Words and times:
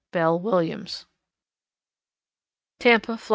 BELLE 0.11 0.39
WILLIAMS. 0.39 1.05
_Tampa, 2.79 3.19
Fla. 3.19 3.29